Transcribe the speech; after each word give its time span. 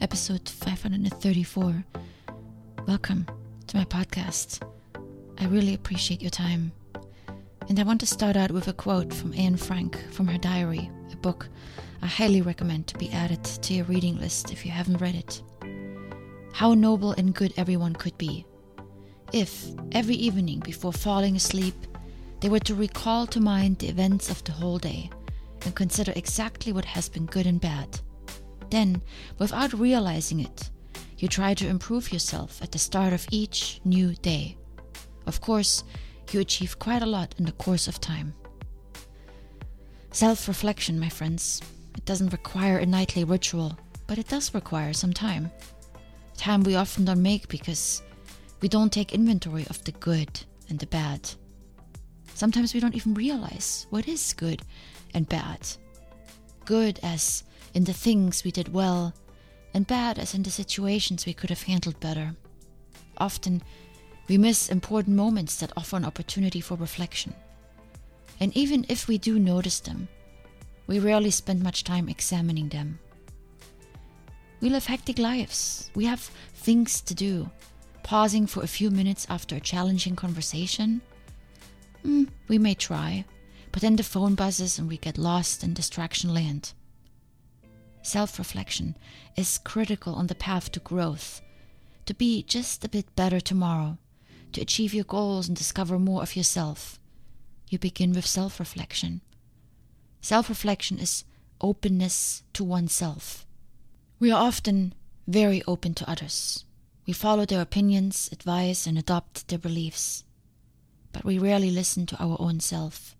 episode 0.00 0.48
534. 0.48 1.84
Welcome 2.86 3.26
to 3.66 3.76
my 3.76 3.84
podcast. 3.84 4.66
I 5.38 5.46
really 5.46 5.74
appreciate 5.74 6.22
your 6.22 6.30
time. 6.30 6.72
And 7.68 7.78
I 7.78 7.82
want 7.82 8.00
to 8.00 8.06
start 8.06 8.36
out 8.36 8.50
with 8.50 8.68
a 8.68 8.72
quote 8.72 9.12
from 9.12 9.34
Anne 9.34 9.56
Frank 9.56 9.98
from 10.12 10.26
her 10.28 10.38
diary, 10.38 10.90
a 11.12 11.16
book 11.16 11.48
I 12.02 12.06
highly 12.06 12.42
recommend 12.42 12.86
to 12.88 12.98
be 12.98 13.10
added 13.10 13.44
to 13.44 13.74
your 13.74 13.84
reading 13.84 14.18
list 14.18 14.50
if 14.50 14.64
you 14.64 14.72
haven't 14.72 15.00
read 15.00 15.14
it. 15.14 15.42
How 16.52 16.74
noble 16.74 17.12
and 17.12 17.34
good 17.34 17.52
everyone 17.56 17.94
could 17.94 18.16
be 18.18 18.46
if, 19.32 19.66
every 19.92 20.16
evening 20.16 20.58
before 20.60 20.92
falling 20.92 21.36
asleep, 21.36 21.74
they 22.40 22.48
were 22.48 22.58
to 22.60 22.74
recall 22.74 23.26
to 23.28 23.40
mind 23.40 23.78
the 23.78 23.88
events 23.88 24.28
of 24.28 24.42
the 24.42 24.52
whole 24.52 24.78
day 24.78 25.08
and 25.64 25.74
consider 25.76 26.12
exactly 26.16 26.72
what 26.72 26.84
has 26.84 27.08
been 27.08 27.26
good 27.26 27.46
and 27.46 27.60
bad. 27.60 28.00
Then, 28.70 29.02
without 29.38 29.72
realizing 29.72 30.40
it, 30.40 30.70
you 31.18 31.28
try 31.28 31.54
to 31.54 31.68
improve 31.68 32.12
yourself 32.12 32.62
at 32.62 32.72
the 32.72 32.78
start 32.78 33.12
of 33.12 33.26
each 33.30 33.80
new 33.84 34.14
day. 34.14 34.56
Of 35.26 35.40
course, 35.40 35.84
you 36.30 36.40
achieve 36.40 36.78
quite 36.78 37.02
a 37.02 37.06
lot 37.06 37.34
in 37.38 37.44
the 37.44 37.52
course 37.52 37.88
of 37.88 38.00
time. 38.00 38.34
Self 40.12 40.48
reflection, 40.48 40.98
my 40.98 41.08
friends, 41.08 41.60
it 41.96 42.04
doesn't 42.04 42.32
require 42.32 42.78
a 42.78 42.86
nightly 42.86 43.24
ritual, 43.24 43.78
but 44.06 44.18
it 44.18 44.28
does 44.28 44.54
require 44.54 44.92
some 44.92 45.12
time. 45.12 45.50
Time 46.36 46.62
we 46.62 46.76
often 46.76 47.04
don't 47.04 47.22
make 47.22 47.48
because 47.48 48.02
we 48.60 48.68
don't 48.68 48.92
take 48.92 49.12
inventory 49.12 49.66
of 49.68 49.82
the 49.84 49.92
good 49.92 50.40
and 50.68 50.78
the 50.78 50.86
bad. 50.86 51.28
Sometimes 52.34 52.72
we 52.72 52.80
don't 52.80 52.94
even 52.94 53.14
realize 53.14 53.86
what 53.90 54.08
is 54.08 54.32
good 54.32 54.62
and 55.12 55.28
bad. 55.28 55.60
Good 56.70 57.00
as 57.02 57.42
in 57.74 57.82
the 57.82 57.92
things 57.92 58.44
we 58.44 58.52
did 58.52 58.72
well, 58.72 59.12
and 59.74 59.84
bad 59.88 60.20
as 60.20 60.34
in 60.34 60.44
the 60.44 60.52
situations 60.52 61.26
we 61.26 61.34
could 61.34 61.50
have 61.50 61.64
handled 61.64 61.98
better. 61.98 62.36
Often, 63.18 63.62
we 64.28 64.38
miss 64.38 64.68
important 64.68 65.16
moments 65.16 65.56
that 65.56 65.72
offer 65.76 65.96
an 65.96 66.04
opportunity 66.04 66.60
for 66.60 66.76
reflection. 66.76 67.34
And 68.38 68.56
even 68.56 68.86
if 68.88 69.08
we 69.08 69.18
do 69.18 69.36
notice 69.40 69.80
them, 69.80 70.06
we 70.86 71.00
rarely 71.00 71.32
spend 71.32 71.60
much 71.60 71.82
time 71.82 72.08
examining 72.08 72.68
them. 72.68 73.00
We 74.60 74.70
live 74.70 74.86
hectic 74.86 75.18
lives. 75.18 75.90
We 75.96 76.04
have 76.04 76.20
things 76.54 77.00
to 77.00 77.16
do. 77.16 77.50
Pausing 78.04 78.46
for 78.46 78.62
a 78.62 78.68
few 78.78 78.92
minutes 78.92 79.26
after 79.28 79.56
a 79.56 79.60
challenging 79.60 80.14
conversation? 80.14 81.00
Mm, 82.04 82.28
we 82.46 82.58
may 82.58 82.74
try, 82.74 83.24
but 83.72 83.82
then 83.82 83.96
the 83.96 84.02
phone 84.02 84.34
buzzes 84.34 84.78
and 84.78 84.88
we 84.88 84.96
get 84.96 85.18
lost 85.18 85.62
in 85.62 85.74
distraction 85.74 86.34
land. 86.34 86.72
Self 88.02 88.38
reflection 88.38 88.96
is 89.36 89.58
critical 89.58 90.14
on 90.14 90.26
the 90.26 90.34
path 90.34 90.72
to 90.72 90.80
growth, 90.80 91.40
to 92.06 92.14
be 92.14 92.42
just 92.42 92.84
a 92.84 92.88
bit 92.88 93.14
better 93.14 93.40
tomorrow, 93.40 93.98
to 94.52 94.60
achieve 94.60 94.94
your 94.94 95.04
goals 95.04 95.48
and 95.48 95.56
discover 95.56 95.98
more 95.98 96.22
of 96.22 96.34
yourself. 96.34 96.98
You 97.68 97.78
begin 97.78 98.12
with 98.12 98.26
self 98.26 98.58
reflection. 98.58 99.20
Self 100.20 100.48
reflection 100.48 100.98
is 100.98 101.24
openness 101.60 102.42
to 102.54 102.64
oneself. 102.64 103.46
We 104.18 104.32
are 104.32 104.42
often 104.42 104.94
very 105.28 105.62
open 105.68 105.94
to 105.94 106.10
others. 106.10 106.64
We 107.06 107.12
follow 107.12 107.44
their 107.44 107.60
opinions, 107.60 108.28
advice, 108.32 108.86
and 108.86 108.98
adopt 108.98 109.48
their 109.48 109.58
beliefs. 109.58 110.24
But 111.12 111.24
we 111.24 111.38
rarely 111.38 111.70
listen 111.70 112.06
to 112.06 112.22
our 112.22 112.36
own 112.40 112.60
self. 112.60 113.16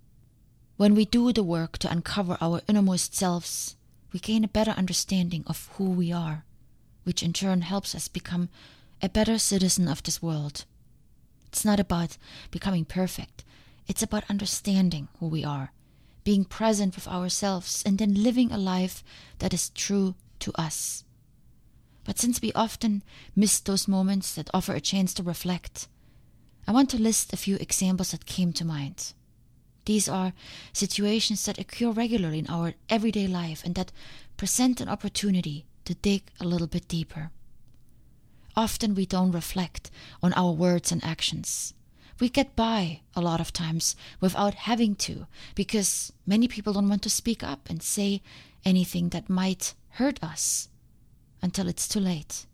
When 0.81 0.95
we 0.95 1.05
do 1.05 1.31
the 1.31 1.43
work 1.43 1.77
to 1.81 1.93
uncover 1.93 2.39
our 2.41 2.63
innermost 2.67 3.15
selves, 3.15 3.77
we 4.15 4.19
gain 4.19 4.45
a 4.45 4.49
better 4.49 4.71
understanding 4.71 5.45
of 5.47 5.69
who 5.75 5.91
we 5.91 6.11
are, 6.11 6.47
which 7.05 7.23
in 7.23 7.35
turn 7.35 7.61
helps 7.61 7.95
us 7.95 8.09
become 8.09 8.49
a 9.03 9.11
better 9.11 9.39
citizen 9.39 9.89
of 9.89 10.03
this 10.03 10.23
world. 10.23 10.65
It's 11.49 11.67
not 11.67 11.81
about 11.81 12.17
becoming 12.51 12.87
perfect, 12.87 13.45
it's 13.89 14.03
about 14.03 14.25
understanding 14.31 15.09
who 15.19 15.27
we 15.27 15.45
are, 15.45 15.71
being 16.25 16.47
present 16.47 16.95
with 16.95 17.09
ourselves, 17.09 17.83
and 17.85 17.99
then 17.99 18.15
living 18.15 18.51
a 18.51 18.57
life 18.57 19.05
that 19.41 19.53
is 19.53 19.69
true 19.69 20.15
to 20.39 20.51
us. 20.55 21.05
But 22.05 22.19
since 22.19 22.41
we 22.41 22.55
often 22.55 23.03
miss 23.37 23.61
those 23.61 23.87
moments 23.87 24.35
that 24.35 24.49
offer 24.55 24.73
a 24.73 24.81
chance 24.81 25.13
to 25.13 25.23
reflect, 25.23 25.89
I 26.67 26.73
want 26.73 26.89
to 26.89 27.03
list 27.03 27.35
a 27.35 27.37
few 27.37 27.57
examples 27.57 28.13
that 28.13 28.25
came 28.25 28.55
to 28.55 28.65
mind. 28.65 29.13
These 29.91 30.09
are 30.09 30.35
situations 30.73 31.45
that 31.47 31.59
occur 31.59 31.91
regularly 31.91 32.39
in 32.39 32.47
our 32.47 32.75
everyday 32.89 33.27
life 33.27 33.65
and 33.65 33.75
that 33.75 33.91
present 34.37 34.81
an 34.81 34.89
opportunity 34.89 35.67
to 35.85 35.95
dig 35.95 36.31
a 36.39 36.45
little 36.45 36.69
bit 36.69 36.87
deeper. 36.87 37.33
Often 38.55 38.95
we 38.95 39.05
don't 39.05 39.33
reflect 39.33 39.91
on 40.23 40.33
our 40.35 40.53
words 40.53 40.93
and 40.93 41.03
actions. 41.03 41.75
We 42.21 42.29
get 42.29 42.55
by 42.55 43.01
a 43.17 43.21
lot 43.21 43.41
of 43.41 43.53
times 43.53 43.97
without 44.21 44.55
having 44.71 44.95
to 45.07 45.27
because 45.57 46.13
many 46.25 46.47
people 46.47 46.75
don't 46.75 46.89
want 46.89 47.03
to 47.03 47.11
speak 47.11 47.43
up 47.43 47.69
and 47.69 47.83
say 47.83 48.23
anything 48.65 49.09
that 49.09 49.29
might 49.29 49.75
hurt 49.99 50.23
us 50.23 50.69
until 51.43 51.67
it's 51.67 51.89
too 51.89 51.99
late. 51.99 52.47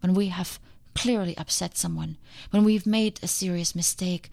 When 0.00 0.12
we 0.12 0.26
have 0.26 0.58
clearly 0.96 1.38
upset 1.38 1.76
someone, 1.76 2.16
when 2.50 2.64
we've 2.64 2.84
made 2.84 3.20
a 3.22 3.28
serious 3.28 3.76
mistake, 3.76 4.28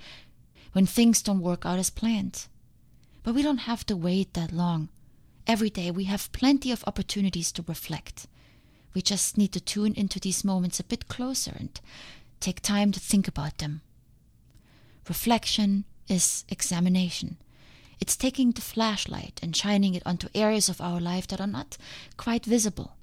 when 0.73 0.85
things 0.85 1.21
don't 1.21 1.41
work 1.41 1.65
out 1.65 1.79
as 1.79 1.89
planned. 1.89 2.47
But 3.23 3.35
we 3.35 3.41
don't 3.41 3.69
have 3.69 3.85
to 3.87 3.95
wait 3.95 4.33
that 4.33 4.51
long. 4.51 4.89
Every 5.47 5.69
day 5.69 5.91
we 5.91 6.05
have 6.05 6.31
plenty 6.31 6.71
of 6.71 6.83
opportunities 6.87 7.51
to 7.53 7.65
reflect. 7.67 8.27
We 8.93 9.01
just 9.01 9.37
need 9.37 9.51
to 9.53 9.59
tune 9.59 9.93
into 9.93 10.19
these 10.19 10.43
moments 10.43 10.79
a 10.79 10.83
bit 10.83 11.07
closer 11.07 11.55
and 11.57 11.79
take 12.39 12.61
time 12.61 12.91
to 12.91 12.99
think 12.99 13.27
about 13.27 13.57
them. 13.57 13.81
Reflection 15.07 15.85
is 16.07 16.45
examination. 16.49 17.37
It's 17.99 18.17
taking 18.17 18.51
the 18.51 18.61
flashlight 18.61 19.39
and 19.43 19.55
shining 19.55 19.93
it 19.93 20.03
onto 20.05 20.27
areas 20.33 20.69
of 20.69 20.81
our 20.81 20.99
life 20.99 21.27
that 21.27 21.39
are 21.39 21.47
not 21.47 21.77
quite 22.17 22.45
visible 22.45 22.95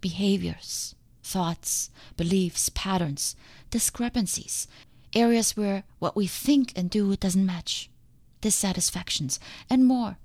behaviors, 0.00 0.94
thoughts, 1.22 1.90
beliefs, 2.16 2.68
patterns, 2.68 3.34
discrepancies, 3.70 4.68
areas 5.14 5.56
where 5.56 5.84
what 5.98 6.16
we 6.16 6.26
think 6.26 6.72
and 6.76 6.90
do 6.90 7.16
doesn't 7.16 7.46
match, 7.46 7.90
dissatisfactions, 8.40 9.40
and 9.68 9.86
more. 9.86 10.18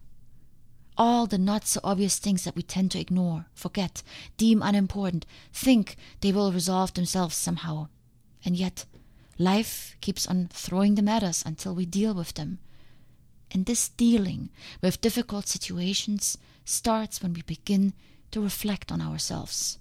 All 0.97 1.25
the 1.25 1.37
not 1.37 1.65
so 1.65 1.79
obvious 1.83 2.19
things 2.19 2.43
that 2.43 2.55
we 2.55 2.61
tend 2.61 2.91
to 2.91 2.99
ignore, 2.99 3.47
forget, 3.55 4.03
deem 4.37 4.61
unimportant, 4.61 5.25
think 5.51 5.95
they 6.21 6.31
will 6.31 6.51
resolve 6.51 6.93
themselves 6.93 7.35
somehow. 7.35 7.87
And 8.45 8.55
yet, 8.55 8.85
life 9.39 9.95
keeps 10.01 10.27
on 10.27 10.49
throwing 10.51 10.95
them 10.95 11.07
at 11.07 11.23
us 11.23 11.43
until 11.45 11.73
we 11.73 11.85
deal 11.85 12.13
with 12.13 12.35
them. 12.35 12.59
And 13.51 13.65
this 13.65 13.89
dealing 13.89 14.49
with 14.81 15.01
difficult 15.01 15.47
situations 15.47 16.37
starts 16.65 17.21
when 17.21 17.33
we 17.33 17.41
begin 17.41 17.93
to 18.31 18.41
reflect 18.41 18.91
on 18.91 19.01
ourselves. 19.01 19.79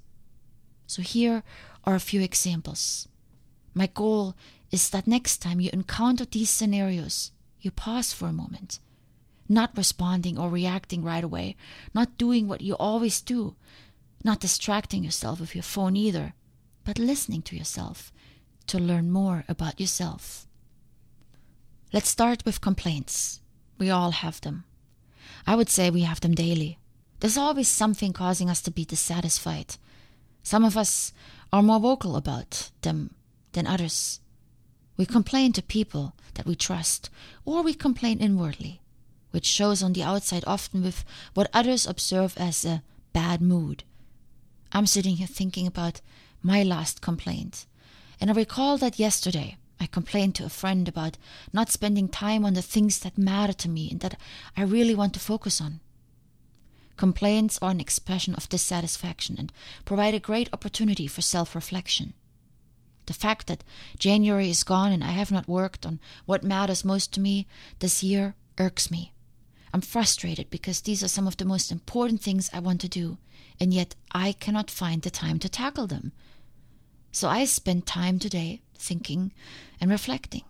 So, 0.87 1.03
here 1.03 1.43
are 1.85 1.95
a 1.95 2.01
few 2.01 2.21
examples. 2.21 3.09
My 3.75 3.87
goal 3.87 4.35
is 4.73 4.89
that 4.91 5.07
next 5.07 5.39
time 5.39 5.61
you 5.61 5.71
encounter 5.73 6.25
these 6.25 6.51
scenarios, 6.51 7.31
you 7.61 7.71
pause 7.71 8.13
for 8.13 8.27
a 8.27 8.33
moment, 8.33 8.81
not 9.49 9.77
responding 9.77 10.39
or 10.39 10.49
reacting 10.49 11.05
right 11.05 11.23
away, 11.23 11.55
not 11.95 12.17
doing 12.19 12.49
what 12.49 12.63
you 12.63 12.75
always 12.77 13.21
do, 13.21 13.55
not 14.25 14.41
distracting 14.41 15.05
yourself 15.05 15.39
with 15.39 15.55
your 15.55 15.63
phone 15.63 15.95
either, 15.95 16.33
but 16.85 16.99
listening 16.99 17.43
to 17.43 17.57
yourself 17.57 18.11
to 18.67 18.79
learn 18.79 19.11
more 19.11 19.45
about 19.49 19.79
yourself. 19.79 20.47
Let's 21.93 22.09
start 22.09 22.43
with 22.47 22.63
complaints. 22.63 23.41
We 23.79 23.91
all 23.91 24.13
have 24.13 24.41
them. 24.41 24.65
I 25.47 25.55
would 25.55 25.69
say 25.69 25.91
we 25.91 26.03
have 26.03 26.21
them 26.21 26.35
daily. 26.35 26.79
There's 27.21 27.37
always 27.37 27.69
something 27.69 28.13
causing 28.13 28.49
us 28.49 28.63
to 28.63 28.71
be 28.71 28.85
dissatisfied. 28.85 29.77
Some 30.43 30.65
of 30.65 30.77
us 30.77 31.13
are 31.53 31.63
more 31.63 31.79
vocal 31.79 32.17
about 32.17 32.71
them 32.81 33.15
than 33.53 33.67
others. 33.67 34.21
We 34.97 35.07
complain 35.07 35.53
to 35.55 35.63
people 35.63 36.15
that 36.35 36.47
we 36.47 36.55
trust, 36.55 37.11
or 37.45 37.63
we 37.63 37.75
complain 37.75 38.21
inwardly, 38.21 38.81
which 39.31 39.47
shows 39.47 39.83
on 39.83 39.93
the 39.93 40.03
outside 40.03 40.45
often 40.47 40.83
with 40.83 41.05
what 41.35 41.51
others 41.53 41.87
observe 41.87 42.35
as 42.37 42.65
a 42.65 42.83
bad 43.13 43.41
mood. 43.41 43.85
I'm 44.73 44.87
sitting 44.87 45.17
here 45.17 45.27
thinking 45.27 45.67
about 45.67 46.01
my 46.43 46.63
last 46.63 47.01
complaint, 47.01 47.67
and 48.21 48.31
I 48.31 48.35
recall 48.35 48.79
that 48.79 48.99
yesterday 48.99 49.57
I 49.81 49.87
complained 49.87 50.35
to 50.37 50.45
a 50.45 50.49
friend 50.49 50.87
about 50.87 51.19
not 51.53 51.71
spending 51.71 52.09
time 52.09 52.45
on 52.45 52.55
the 52.55 52.63
things 52.63 53.01
that 53.01 53.19
matter 53.19 53.53
to 53.53 53.69
me 53.69 53.91
and 53.91 54.01
that 54.01 54.19
I 54.57 54.63
really 54.63 54.95
want 54.95 55.13
to 55.15 55.21
focus 55.21 55.61
on. 55.61 55.81
Complaints 56.97 57.59
are 57.61 57.71
an 57.71 57.81
expression 57.81 58.35
of 58.37 58.49
dissatisfaction 58.49 59.37
and 59.39 59.53
provide 59.85 60.15
a 60.15 60.21
great 60.21 60.49
opportunity 60.53 61.07
for 61.07 61.21
self 61.21 61.55
reflection. 61.55 62.15
The 63.07 63.13
fact 63.13 63.47
that 63.49 63.65
January 63.99 64.51
is 64.51 64.65
gone 64.65 64.93
and 64.93 65.03
I 65.03 65.11
have 65.11 65.33
not 65.33 65.49
worked 65.49 65.85
on 65.85 66.01
what 66.25 66.45
matters 66.45 66.85
most 66.85 67.13
to 67.15 67.21
me 67.21 67.47
this 67.81 68.03
year 68.03 68.35
irks 68.59 68.91
me. 68.91 69.13
I'm 69.75 69.81
frustrated 69.81 70.51
because 70.51 70.83
these 70.83 71.03
are 71.03 71.09
some 71.09 71.27
of 71.27 71.37
the 71.37 71.45
most 71.45 71.73
important 71.73 72.21
things 72.21 72.51
I 72.53 72.61
want 72.61 72.81
to 72.83 72.89
do, 72.89 73.19
and 73.59 73.73
yet 73.73 73.95
I 74.13 74.33
cannot 74.33 74.71
find 74.71 75.03
the 75.03 75.11
time 75.11 75.39
to 75.41 75.49
tackle 75.49 75.87
them. 75.87 76.13
So 77.11 77.29
I 77.29 77.45
spend 77.45 77.87
time 77.87 78.19
today 78.19 78.63
thinking 78.75 79.33
and 79.81 79.91
reflecting. 79.91 80.43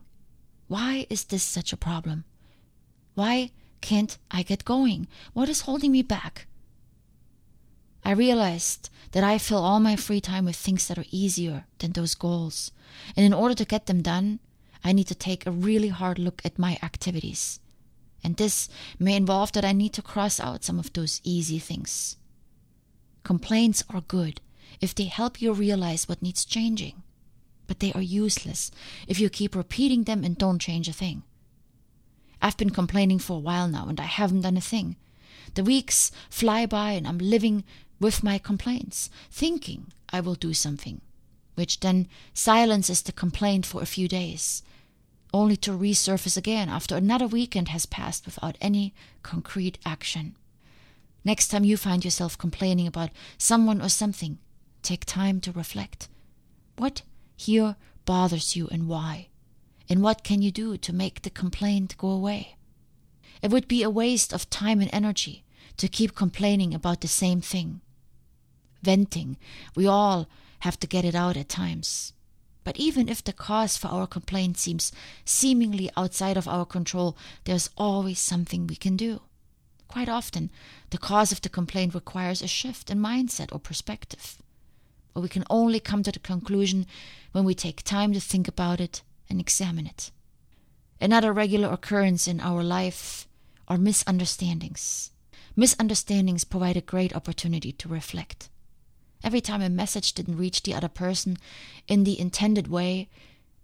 Why 0.68 1.06
is 1.08 1.24
this 1.24 1.42
such 1.42 1.72
a 1.72 1.76
problem? 1.76 2.24
Why 3.14 3.50
can't 3.80 4.18
I 4.30 4.42
get 4.42 4.64
going? 4.64 5.06
What 5.32 5.48
is 5.48 5.62
holding 5.62 5.92
me 5.92 6.02
back? 6.02 6.46
I 8.04 8.12
realized 8.12 8.90
that 9.12 9.24
I 9.24 9.38
fill 9.38 9.64
all 9.64 9.80
my 9.80 9.96
free 9.96 10.20
time 10.20 10.44
with 10.44 10.56
things 10.56 10.88
that 10.88 10.98
are 10.98 11.04
easier 11.10 11.66
than 11.78 11.92
those 11.92 12.14
goals. 12.14 12.72
And 13.16 13.24
in 13.24 13.32
order 13.32 13.54
to 13.54 13.64
get 13.64 13.86
them 13.86 14.02
done, 14.02 14.40
I 14.84 14.92
need 14.92 15.06
to 15.08 15.14
take 15.14 15.46
a 15.46 15.52
really 15.52 15.88
hard 15.88 16.18
look 16.18 16.42
at 16.44 16.58
my 16.58 16.78
activities. 16.82 17.60
And 18.24 18.36
this 18.36 18.68
may 18.98 19.16
involve 19.16 19.52
that 19.52 19.64
I 19.64 19.72
need 19.72 19.92
to 19.94 20.02
cross 20.02 20.40
out 20.40 20.64
some 20.64 20.78
of 20.78 20.92
those 20.92 21.20
easy 21.24 21.58
things. 21.58 22.16
Complaints 23.22 23.84
are 23.90 24.00
good 24.00 24.40
if 24.80 24.94
they 24.94 25.04
help 25.04 25.40
you 25.40 25.52
realize 25.52 26.08
what 26.08 26.22
needs 26.22 26.44
changing, 26.44 27.02
but 27.66 27.80
they 27.80 27.92
are 27.92 28.02
useless 28.02 28.70
if 29.06 29.20
you 29.20 29.30
keep 29.30 29.54
repeating 29.54 30.04
them 30.04 30.24
and 30.24 30.36
don't 30.36 30.58
change 30.60 30.88
a 30.88 30.92
thing. 30.92 31.22
I've 32.40 32.56
been 32.56 32.70
complaining 32.70 33.20
for 33.20 33.36
a 33.36 33.40
while 33.40 33.68
now 33.68 33.86
and 33.88 34.00
I 34.00 34.04
haven't 34.04 34.40
done 34.40 34.56
a 34.56 34.60
thing. 34.60 34.96
The 35.54 35.62
weeks 35.62 36.10
fly 36.30 36.66
by 36.66 36.92
and 36.92 37.06
I'm 37.06 37.18
living 37.18 37.64
with 38.02 38.22
my 38.22 38.36
complaints, 38.36 39.08
thinking 39.30 39.92
I 40.10 40.20
will 40.20 40.34
do 40.34 40.52
something, 40.52 41.00
which 41.54 41.80
then 41.80 42.08
silences 42.34 43.00
the 43.00 43.12
complaint 43.12 43.64
for 43.64 43.80
a 43.80 43.86
few 43.86 44.08
days 44.08 44.62
only 45.32 45.56
to 45.56 45.70
resurface 45.70 46.36
again 46.36 46.68
after 46.68 46.96
another 46.96 47.26
weekend 47.26 47.68
has 47.68 47.86
passed 47.86 48.26
without 48.26 48.58
any 48.60 48.94
concrete 49.22 49.78
action. 49.84 50.36
Next 51.24 51.48
time 51.48 51.64
you 51.64 51.76
find 51.76 52.04
yourself 52.04 52.36
complaining 52.36 52.86
about 52.86 53.10
someone 53.38 53.80
or 53.80 53.88
something, 53.88 54.38
take 54.82 55.04
time 55.04 55.40
to 55.40 55.52
reflect. 55.52 56.08
What 56.76 57.02
here 57.36 57.76
bothers 58.04 58.56
you 58.56 58.68
and 58.68 58.88
why? 58.88 59.28
And 59.88 60.02
what 60.02 60.24
can 60.24 60.42
you 60.42 60.50
do 60.50 60.76
to 60.76 60.92
make 60.92 61.22
the 61.22 61.30
complaint 61.30 61.96
go 61.96 62.08
away? 62.08 62.56
It 63.40 63.50
would 63.50 63.68
be 63.68 63.82
a 63.82 63.90
waste 63.90 64.32
of 64.32 64.50
time 64.50 64.80
and 64.80 64.90
energy 64.92 65.44
to 65.76 65.88
keep 65.88 66.14
complaining 66.14 66.74
about 66.74 67.00
the 67.00 67.08
same 67.08 67.40
thing. 67.40 67.80
Venting, 68.82 69.36
we 69.74 69.86
all 69.86 70.28
have 70.60 70.78
to 70.80 70.86
get 70.86 71.04
it 71.04 71.14
out 71.14 71.36
at 71.36 71.48
times. 71.48 72.12
But 72.64 72.76
even 72.76 73.08
if 73.08 73.24
the 73.24 73.32
cause 73.32 73.76
for 73.76 73.88
our 73.88 74.06
complaint 74.06 74.58
seems 74.58 74.92
seemingly 75.24 75.90
outside 75.96 76.36
of 76.36 76.46
our 76.46 76.64
control, 76.64 77.16
there's 77.44 77.70
always 77.76 78.20
something 78.20 78.66
we 78.66 78.76
can 78.76 78.96
do. 78.96 79.22
Quite 79.88 80.08
often, 80.08 80.50
the 80.90 80.98
cause 80.98 81.32
of 81.32 81.42
the 81.42 81.48
complaint 81.48 81.94
requires 81.94 82.40
a 82.40 82.46
shift 82.46 82.90
in 82.90 82.98
mindset 82.98 83.52
or 83.52 83.58
perspective. 83.58 84.38
But 85.12 85.20
we 85.20 85.28
can 85.28 85.44
only 85.50 85.80
come 85.80 86.02
to 86.04 86.12
the 86.12 86.18
conclusion 86.18 86.86
when 87.32 87.44
we 87.44 87.54
take 87.54 87.82
time 87.82 88.12
to 88.12 88.20
think 88.20 88.48
about 88.48 88.80
it 88.80 89.02
and 89.28 89.40
examine 89.40 89.86
it. 89.86 90.10
Another 91.00 91.32
regular 91.32 91.70
occurrence 91.72 92.28
in 92.28 92.40
our 92.40 92.62
life 92.62 93.26
are 93.68 93.76
misunderstandings. 93.76 95.10
Misunderstandings 95.56 96.44
provide 96.44 96.76
a 96.76 96.80
great 96.80 97.14
opportunity 97.14 97.72
to 97.72 97.88
reflect. 97.88 98.48
Every 99.24 99.40
time 99.40 99.62
a 99.62 99.70
message 99.70 100.12
didn't 100.12 100.36
reach 100.36 100.62
the 100.62 100.74
other 100.74 100.88
person 100.88 101.38
in 101.86 102.04
the 102.04 102.18
intended 102.18 102.68
way, 102.68 103.08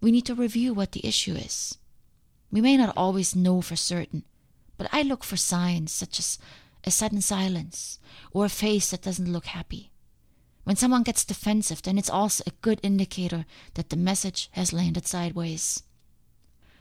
we 0.01 0.11
need 0.11 0.25
to 0.25 0.35
review 0.35 0.73
what 0.73 0.93
the 0.93 1.05
issue 1.05 1.33
is. 1.33 1.77
We 2.51 2.61
may 2.61 2.77
not 2.77 2.95
always 2.95 3.35
know 3.35 3.61
for 3.61 3.75
certain, 3.75 4.23
but 4.77 4.87
I 4.91 5.01
look 5.01 5.23
for 5.23 5.37
signs 5.37 5.91
such 5.91 6.19
as 6.19 6.39
a 6.85 6.91
sudden 6.91 7.21
silence 7.21 7.99
or 8.31 8.45
a 8.45 8.49
face 8.49 8.91
that 8.91 9.01
doesn't 9.01 9.31
look 9.31 9.47
happy. 9.47 9.91
When 10.63 10.75
someone 10.75 11.03
gets 11.03 11.25
defensive, 11.25 11.81
then 11.81 11.97
it's 11.97 12.09
also 12.09 12.43
a 12.45 12.53
good 12.61 12.79
indicator 12.83 13.45
that 13.73 13.89
the 13.89 13.97
message 13.97 14.49
has 14.51 14.71
landed 14.71 15.07
sideways. 15.07 15.83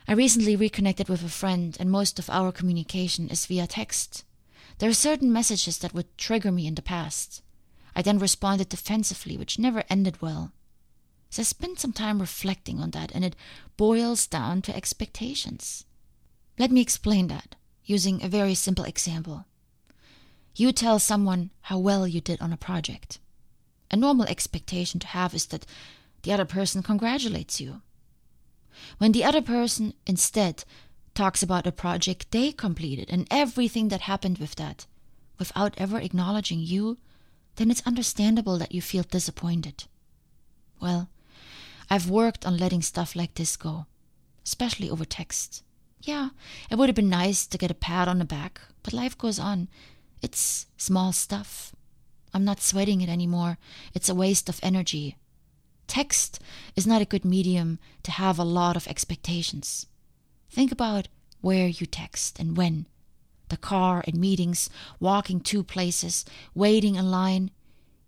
I 0.07 0.13
recently 0.13 0.57
reconnected 0.57 1.09
with 1.09 1.25
a 1.25 1.29
friend, 1.29 1.77
and 1.79 1.91
most 1.91 2.19
of 2.19 2.31
our 2.31 2.53
communication 2.53 3.29
is 3.29 3.47
via 3.47 3.67
text. 3.67 4.25
There 4.79 4.89
are 4.89 4.95
certain 4.95 5.33
messages 5.33 5.79
that 5.79 5.93
would 5.93 6.17
trigger 6.17 6.53
me 6.53 6.67
in 6.67 6.77
the 6.77 6.83
past. 6.83 7.43
I 7.99 8.03
then 8.03 8.21
responded 8.21 8.69
defensively, 8.69 9.37
which 9.37 9.59
never 9.59 9.83
ended 9.91 10.23
well. 10.23 10.53
So 11.31 11.41
I 11.41 11.43
spent 11.43 11.81
some 11.81 11.93
time 11.93 12.21
reflecting 12.21 12.79
on 12.79 12.93
that, 12.93 13.11
and 13.13 13.25
it 13.25 13.35
boils 13.77 14.29
down 14.29 14.63
to 14.63 14.77
expectations. 14.77 15.85
Let 16.61 16.71
me 16.71 16.81
explain 16.81 17.27
that 17.27 17.57
using 17.85 18.23
a 18.23 18.29
very 18.29 18.55
simple 18.55 18.85
example. 18.85 19.47
You 20.55 20.71
tell 20.71 21.01
someone 21.01 21.51
how 21.63 21.81
well 21.81 22.07
you 22.07 22.21
did 22.21 22.41
on 22.41 22.53
a 22.53 22.57
project. 22.57 23.19
A 23.91 23.97
normal 23.97 24.27
expectation 24.27 25.01
to 25.01 25.09
have 25.09 25.35
is 25.35 25.47
that 25.47 25.67
the 26.23 26.33
other 26.33 26.45
person 26.45 26.85
congratulates 26.85 27.61
you. 27.61 27.83
When 28.99 29.11
the 29.11 29.25
other 29.25 29.43
person 29.43 29.95
instead 30.07 30.65
talks 31.17 31.43
about 31.43 31.67
a 31.67 31.73
project 31.73 32.31
they 32.31 32.53
completed 32.53 33.09
and 33.11 33.27
everything 33.29 33.89
that 33.89 34.03
happened 34.03 34.39
with 34.39 34.55
that, 34.55 34.87
without 35.37 35.75
ever 35.79 35.99
acknowledging 35.99 36.61
you, 36.61 36.97
then 37.59 37.71
it's 37.71 37.87
understandable 37.87 38.57
that 38.59 38.73
you 38.73 38.81
feel 38.81 39.03
disappointed. 39.03 39.85
Well, 40.81 41.09
I've 41.91 42.09
worked 42.09 42.47
on 42.47 42.57
letting 42.57 42.83
stuff 42.83 43.17
like 43.17 43.35
this 43.35 43.57
go, 43.57 43.87
especially 44.45 44.89
over 44.89 45.05
text. 45.05 45.65
Yeah, 46.01 46.31
it 46.71 46.77
would 46.77 46.89
have 46.89 46.97
been 46.97 47.09
nice 47.09 47.47
to 47.47 47.59
get 47.59 47.71
a 47.71 47.75
pat 47.75 48.07
on 48.07 48.21
the 48.21 48.25
back, 48.25 48.61
but 48.85 48.93
life 48.93 49.19
goes 49.19 49.41
on. 49.41 49.69
It's 50.23 50.67
small 50.77 51.13
stuff. 51.13 51.75
I'm 52.33 52.45
not 52.45 52.61
sweating 52.61 53.01
it 53.01 53.09
anymore. 53.09 53.59
It's 53.93 54.09
a 54.09 54.15
waste 54.15 54.49
of 54.49 54.61
energy. 54.63 55.17
Text 55.89 56.41
is 56.77 56.87
not 56.87 57.03
a 57.03 57.07
good 57.07 57.25
medium 57.25 57.81
to 58.05 58.13
have 58.13 58.39
a 58.39 58.45
lot 58.45 58.77
of 58.77 58.87
expectations. 58.87 59.87
Think 60.51 60.71
about 60.71 61.09
where 61.41 61.67
you 61.67 61.87
text 61.87 62.39
and 62.39 62.57
when 62.57 62.87
the 63.49 63.57
car 63.57 64.03
in 64.07 64.21
meetings, 64.21 64.71
walking 65.01 65.41
to 65.41 65.63
places, 65.63 66.25
waiting 66.55 66.97
in 66.97 67.11
line. 67.11 67.51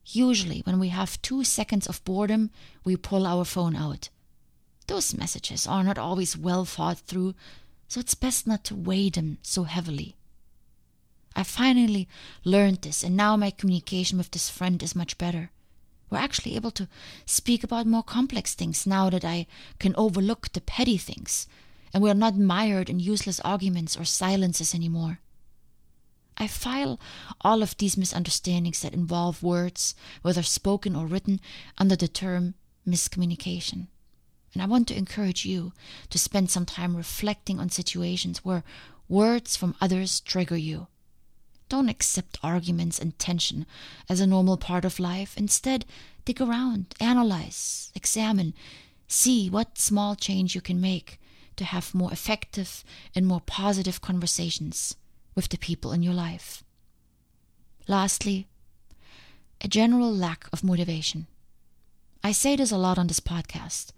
Usually, 0.06 0.60
when 0.60 0.78
we 0.78 0.88
have 0.88 1.20
two 1.22 1.44
seconds 1.44 1.86
of 1.86 2.04
boredom, 2.04 2.50
we 2.84 2.96
pull 2.96 3.26
our 3.26 3.44
phone 3.44 3.76
out. 3.76 4.08
Those 4.86 5.16
messages 5.16 5.66
are 5.66 5.84
not 5.84 5.98
always 5.98 6.36
well 6.36 6.64
thought 6.64 6.98
through, 6.98 7.34
so 7.86 8.00
it's 8.00 8.14
best 8.14 8.46
not 8.46 8.64
to 8.64 8.74
weigh 8.74 9.10
them 9.10 9.38
so 9.42 9.64
heavily. 9.64 10.16
I 11.36 11.44
finally 11.44 12.08
learned 12.44 12.82
this, 12.82 13.04
and 13.04 13.16
now 13.16 13.36
my 13.36 13.50
communication 13.50 14.18
with 14.18 14.32
this 14.32 14.50
friend 14.50 14.82
is 14.82 14.96
much 14.96 15.16
better. 15.16 15.50
We're 16.10 16.18
actually 16.18 16.56
able 16.56 16.72
to 16.72 16.88
speak 17.24 17.62
about 17.62 17.86
more 17.86 18.02
complex 18.02 18.54
things 18.54 18.84
now 18.84 19.10
that 19.10 19.24
I 19.24 19.46
can 19.78 19.94
overlook 19.96 20.52
the 20.52 20.60
petty 20.60 20.98
things, 20.98 21.46
and 21.94 22.02
we're 22.02 22.14
not 22.14 22.36
mired 22.36 22.90
in 22.90 22.98
useless 22.98 23.38
arguments 23.40 23.96
or 23.96 24.04
silences 24.04 24.74
anymore. 24.74 25.20
I 26.40 26.46
file 26.46 26.98
all 27.42 27.62
of 27.62 27.76
these 27.76 27.98
misunderstandings 27.98 28.80
that 28.80 28.94
involve 28.94 29.42
words, 29.42 29.94
whether 30.22 30.42
spoken 30.42 30.96
or 30.96 31.06
written, 31.06 31.38
under 31.76 31.96
the 31.96 32.08
term 32.08 32.54
miscommunication. 32.88 33.88
And 34.54 34.62
I 34.62 34.66
want 34.66 34.88
to 34.88 34.96
encourage 34.96 35.44
you 35.44 35.74
to 36.08 36.18
spend 36.18 36.50
some 36.50 36.64
time 36.64 36.96
reflecting 36.96 37.60
on 37.60 37.68
situations 37.68 38.42
where 38.42 38.64
words 39.06 39.54
from 39.54 39.74
others 39.82 40.18
trigger 40.20 40.56
you. 40.56 40.86
Don't 41.68 41.90
accept 41.90 42.38
arguments 42.42 42.98
and 42.98 43.18
tension 43.18 43.66
as 44.08 44.18
a 44.18 44.26
normal 44.26 44.56
part 44.56 44.86
of 44.86 44.98
life. 44.98 45.36
Instead, 45.36 45.84
dig 46.24 46.40
around, 46.40 46.94
analyze, 47.00 47.92
examine, 47.94 48.54
see 49.06 49.50
what 49.50 49.76
small 49.76 50.16
change 50.16 50.54
you 50.54 50.62
can 50.62 50.80
make 50.80 51.20
to 51.56 51.64
have 51.64 51.94
more 51.94 52.10
effective 52.10 52.82
and 53.14 53.26
more 53.26 53.42
positive 53.42 54.00
conversations 54.00 54.96
with 55.40 55.48
the 55.48 55.56
people 55.56 55.90
in 55.90 56.02
your 56.02 56.12
life. 56.12 56.62
Lastly, 57.88 58.46
a 59.62 59.68
general 59.68 60.12
lack 60.12 60.46
of 60.52 60.62
motivation. 60.62 61.28
I 62.22 62.32
say 62.32 62.56
this 62.56 62.70
a 62.70 62.76
lot 62.76 62.98
on 62.98 63.06
this 63.06 63.20
podcast. 63.20 63.92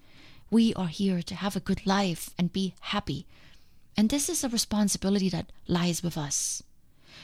We 0.53 0.73
are 0.75 0.87
here 0.87 1.21
to 1.21 1.35
have 1.35 1.57
a 1.57 1.67
good 1.69 1.85
life 1.85 2.31
and 2.39 2.53
be 2.53 2.75
happy, 2.95 3.27
and 3.97 4.09
this 4.09 4.29
is 4.29 4.45
a 4.45 4.49
responsibility 4.49 5.29
that 5.31 5.51
lies 5.67 6.01
with 6.01 6.17
us. 6.17 6.63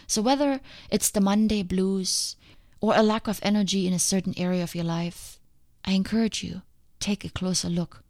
So, 0.08 0.20
whether 0.20 0.60
it's 0.90 1.12
the 1.12 1.20
Monday 1.20 1.62
blues 1.62 2.34
or 2.80 2.96
a 2.96 3.04
lack 3.04 3.28
of 3.28 3.38
energy 3.44 3.86
in 3.86 3.92
a 3.92 4.00
certain 4.00 4.34
area 4.36 4.64
of 4.64 4.74
your 4.74 4.88
life, 4.98 5.38
I 5.84 5.92
encourage 5.92 6.42
you 6.42 6.62
take 6.98 7.24
a 7.24 7.30
closer 7.30 7.68
look 7.68 8.02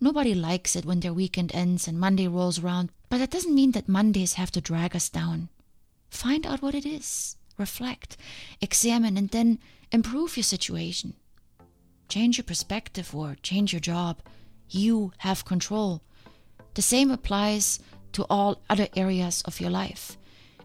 Nobody 0.00 0.34
likes 0.34 0.76
it 0.76 0.84
when 0.84 1.00
their 1.00 1.14
weekend 1.14 1.54
ends 1.54 1.88
and 1.88 1.98
Monday 1.98 2.28
rolls 2.28 2.58
around, 2.58 2.90
but 3.08 3.18
that 3.18 3.30
doesn't 3.30 3.54
mean 3.54 3.72
that 3.72 3.88
Mondays 3.88 4.34
have 4.34 4.50
to 4.52 4.60
drag 4.60 4.94
us 4.94 5.08
down. 5.08 5.48
Find 6.10 6.46
out 6.46 6.60
what 6.60 6.74
it 6.74 6.84
is, 6.84 7.36
reflect, 7.56 8.16
examine, 8.60 9.16
and 9.16 9.30
then 9.30 9.58
improve 9.90 10.36
your 10.36 10.44
situation. 10.44 11.14
Change 12.08 12.36
your 12.36 12.44
perspective 12.44 13.14
or 13.14 13.36
change 13.42 13.72
your 13.72 13.80
job. 13.80 14.20
You 14.68 15.12
have 15.18 15.44
control. 15.44 16.02
The 16.74 16.82
same 16.82 17.10
applies 17.10 17.80
to 18.12 18.26
all 18.28 18.60
other 18.68 18.88
areas 18.96 19.42
of 19.46 19.60
your 19.60 19.70
life. 19.70 20.18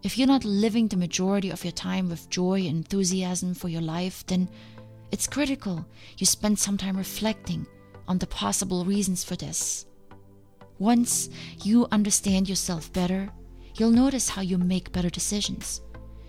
If 0.03 0.17
you're 0.17 0.27
not 0.27 0.43
living 0.43 0.87
the 0.87 0.97
majority 0.97 1.49
of 1.49 1.63
your 1.63 1.71
time 1.71 2.09
with 2.09 2.29
joy 2.29 2.61
and 2.61 2.77
enthusiasm 2.77 3.53
for 3.53 3.69
your 3.69 3.81
life, 3.81 4.25
then 4.27 4.49
it's 5.11 5.27
critical 5.27 5.85
you 6.17 6.25
spend 6.25 6.59
some 6.59 6.77
time 6.77 6.97
reflecting 6.97 7.65
on 8.11 8.17
the 8.17 8.27
possible 8.27 8.83
reasons 8.83 9.23
for 9.23 9.37
this. 9.37 9.85
Once 10.79 11.29
you 11.63 11.87
understand 11.93 12.49
yourself 12.49 12.91
better, 12.91 13.29
you'll 13.77 13.89
notice 13.89 14.27
how 14.27 14.41
you 14.41 14.57
make 14.57 14.91
better 14.91 15.09
decisions 15.09 15.79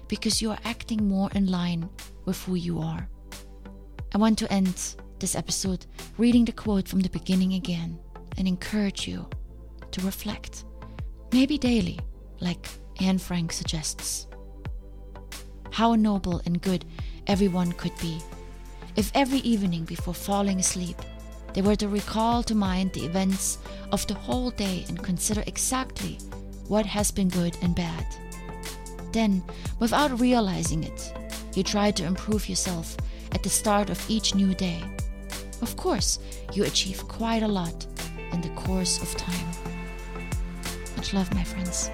because 0.06 0.40
you 0.40 0.52
are 0.52 0.58
acting 0.64 1.08
more 1.08 1.28
in 1.34 1.50
line 1.50 1.90
with 2.24 2.40
who 2.44 2.54
you 2.54 2.78
are. 2.78 3.08
I 4.14 4.18
want 4.18 4.38
to 4.38 4.52
end 4.52 4.94
this 5.18 5.34
episode 5.34 5.86
reading 6.18 6.44
the 6.44 6.52
quote 6.52 6.86
from 6.86 7.00
the 7.00 7.08
beginning 7.08 7.54
again 7.54 7.98
and 8.38 8.46
encourage 8.46 9.08
you 9.08 9.28
to 9.90 10.00
reflect, 10.02 10.64
maybe 11.32 11.58
daily, 11.58 11.98
like 12.38 12.68
Anne 13.00 13.18
Frank 13.18 13.50
suggests. 13.50 14.28
How 15.72 15.96
noble 15.96 16.40
and 16.46 16.62
good 16.62 16.84
everyone 17.26 17.72
could 17.72 17.96
be 18.00 18.20
if 18.94 19.10
every 19.16 19.38
evening 19.38 19.84
before 19.84 20.14
falling 20.14 20.60
asleep 20.60 20.96
they 21.54 21.62
were 21.62 21.76
to 21.76 21.88
recall 21.88 22.42
to 22.42 22.54
mind 22.54 22.92
the 22.92 23.04
events 23.04 23.58
of 23.90 24.06
the 24.06 24.14
whole 24.14 24.50
day 24.50 24.84
and 24.88 25.02
consider 25.02 25.42
exactly 25.46 26.18
what 26.68 26.86
has 26.86 27.10
been 27.10 27.28
good 27.28 27.56
and 27.62 27.74
bad. 27.74 28.06
Then, 29.12 29.42
without 29.78 30.20
realizing 30.20 30.84
it, 30.84 31.12
you 31.54 31.62
try 31.62 31.90
to 31.90 32.04
improve 32.04 32.48
yourself 32.48 32.96
at 33.32 33.42
the 33.42 33.50
start 33.50 33.90
of 33.90 34.10
each 34.10 34.34
new 34.34 34.54
day. 34.54 34.82
Of 35.60 35.76
course, 35.76 36.18
you 36.54 36.64
achieve 36.64 37.06
quite 37.08 37.42
a 37.42 37.48
lot 37.48 37.86
in 38.32 38.40
the 38.40 38.48
course 38.50 39.02
of 39.02 39.14
time. 39.16 39.46
Much 40.96 41.12
love, 41.12 41.32
my 41.34 41.44
friends. 41.44 41.90